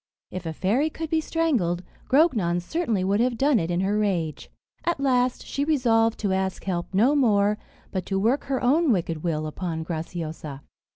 If 0.31 0.47
a 0.47 0.53
fairy 0.53 0.89
could 0.89 1.11
be 1.11 1.21
strangled, 1.21 1.83
Grognon 2.09 2.59
certainly 2.59 3.03
would 3.03 3.19
have 3.19 3.37
done 3.37 3.59
it 3.59 3.69
in 3.69 3.81
her 3.81 3.99
rage. 3.99 4.49
At 4.83 4.99
last, 4.99 5.45
she 5.45 5.63
resolved 5.63 6.17
to 6.21 6.33
ask 6.33 6.63
help 6.63 6.91
no 6.91 7.13
more, 7.15 7.59
but 7.91 8.07
to 8.07 8.17
work 8.17 8.45
her 8.45 8.63
own 8.63 8.91
wicked 8.91 9.21
will 9.23 9.45
upon 9.45 9.83
Graciosa. 9.85 10.63